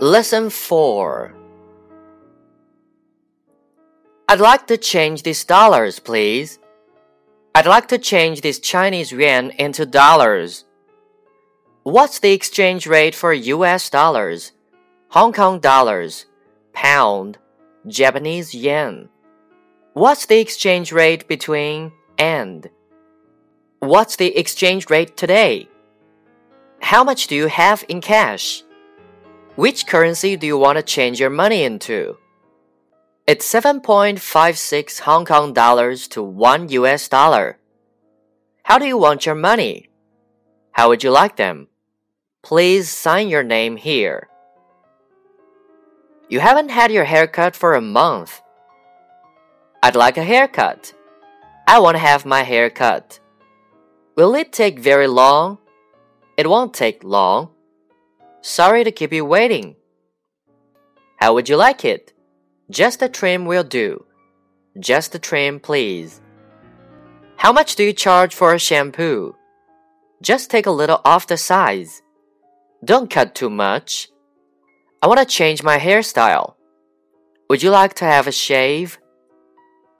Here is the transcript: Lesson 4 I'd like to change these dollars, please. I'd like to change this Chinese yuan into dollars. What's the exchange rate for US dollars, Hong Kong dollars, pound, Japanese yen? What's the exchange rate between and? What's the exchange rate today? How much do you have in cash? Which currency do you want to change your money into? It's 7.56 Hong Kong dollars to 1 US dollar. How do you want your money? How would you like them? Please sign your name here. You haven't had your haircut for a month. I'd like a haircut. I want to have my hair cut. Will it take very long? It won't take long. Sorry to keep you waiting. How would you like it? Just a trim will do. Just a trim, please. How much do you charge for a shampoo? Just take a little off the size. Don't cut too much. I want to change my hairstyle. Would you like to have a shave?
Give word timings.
Lesson 0.00 0.48
4 0.48 1.34
I'd 4.30 4.40
like 4.40 4.66
to 4.68 4.78
change 4.78 5.24
these 5.24 5.44
dollars, 5.44 5.98
please. 5.98 6.58
I'd 7.54 7.66
like 7.66 7.88
to 7.88 7.98
change 7.98 8.40
this 8.40 8.60
Chinese 8.60 9.12
yuan 9.12 9.50
into 9.58 9.84
dollars. 9.84 10.64
What's 11.82 12.18
the 12.18 12.32
exchange 12.32 12.86
rate 12.86 13.14
for 13.14 13.34
US 13.34 13.90
dollars, 13.90 14.52
Hong 15.10 15.34
Kong 15.34 15.60
dollars, 15.60 16.24
pound, 16.72 17.36
Japanese 17.86 18.54
yen? 18.54 19.10
What's 19.92 20.24
the 20.24 20.40
exchange 20.40 20.92
rate 20.92 21.28
between 21.28 21.92
and? 22.16 22.70
What's 23.80 24.16
the 24.16 24.34
exchange 24.34 24.88
rate 24.88 25.18
today? 25.18 25.68
How 26.80 27.04
much 27.04 27.26
do 27.26 27.34
you 27.34 27.48
have 27.48 27.84
in 27.86 28.00
cash? 28.00 28.64
Which 29.60 29.86
currency 29.86 30.36
do 30.36 30.46
you 30.46 30.56
want 30.56 30.78
to 30.78 30.82
change 30.82 31.20
your 31.20 31.28
money 31.28 31.64
into? 31.64 32.16
It's 33.26 33.44
7.56 33.44 35.00
Hong 35.00 35.26
Kong 35.26 35.52
dollars 35.52 36.08
to 36.16 36.22
1 36.22 36.70
US 36.70 37.10
dollar. 37.10 37.58
How 38.62 38.78
do 38.78 38.86
you 38.86 38.96
want 38.96 39.26
your 39.26 39.34
money? 39.34 39.90
How 40.72 40.88
would 40.88 41.04
you 41.04 41.10
like 41.10 41.36
them? 41.36 41.68
Please 42.40 42.88
sign 42.88 43.28
your 43.28 43.42
name 43.42 43.76
here. 43.76 44.30
You 46.30 46.40
haven't 46.40 46.70
had 46.70 46.90
your 46.90 47.04
haircut 47.04 47.54
for 47.54 47.74
a 47.74 47.82
month. 47.82 48.40
I'd 49.82 49.94
like 49.94 50.16
a 50.16 50.24
haircut. 50.24 50.94
I 51.68 51.80
want 51.80 51.96
to 51.96 52.06
have 52.10 52.24
my 52.24 52.44
hair 52.44 52.70
cut. 52.70 53.20
Will 54.16 54.34
it 54.34 54.54
take 54.54 54.78
very 54.78 55.06
long? 55.06 55.58
It 56.38 56.48
won't 56.48 56.72
take 56.72 57.04
long. 57.04 57.50
Sorry 58.42 58.84
to 58.84 58.90
keep 58.90 59.12
you 59.12 59.24
waiting. 59.24 59.76
How 61.16 61.34
would 61.34 61.48
you 61.48 61.56
like 61.56 61.84
it? 61.84 62.14
Just 62.70 63.02
a 63.02 63.08
trim 63.08 63.44
will 63.44 63.64
do. 63.64 64.06
Just 64.78 65.14
a 65.14 65.18
trim, 65.18 65.60
please. 65.60 66.20
How 67.36 67.52
much 67.52 67.76
do 67.76 67.84
you 67.84 67.92
charge 67.92 68.34
for 68.34 68.54
a 68.54 68.58
shampoo? 68.58 69.34
Just 70.22 70.50
take 70.50 70.66
a 70.66 70.70
little 70.70 71.00
off 71.04 71.26
the 71.26 71.36
size. 71.36 72.02
Don't 72.84 73.10
cut 73.10 73.34
too 73.34 73.50
much. 73.50 74.08
I 75.02 75.06
want 75.06 75.20
to 75.20 75.26
change 75.26 75.62
my 75.62 75.78
hairstyle. 75.78 76.54
Would 77.50 77.62
you 77.62 77.70
like 77.70 77.94
to 77.94 78.04
have 78.04 78.26
a 78.26 78.32
shave? 78.32 78.98